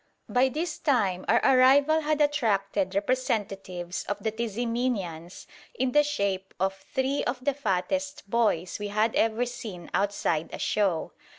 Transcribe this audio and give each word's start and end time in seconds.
By 0.27 0.49
this 0.49 0.79
time 0.79 1.25
our 1.27 1.39
arrival 1.43 1.99
had 2.01 2.21
attracted 2.21 2.95
representatives 2.95 4.03
of 4.05 4.17
the 4.23 4.31
Tiziminians 4.31 5.45
in 5.75 5.91
the 5.91 6.01
shape 6.01 6.55
of 6.59 6.73
three 6.75 7.23
of 7.25 7.45
the 7.45 7.53
fattest 7.53 8.27
boys 8.27 8.79
we 8.79 8.87
had 8.87 9.13
ever 9.15 9.45
seen 9.45 9.91
outside 9.93 10.49
a 10.51 10.57
show. 10.57 11.11